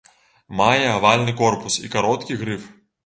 [0.61, 2.65] Мае авальны корпус і кароткі грыф.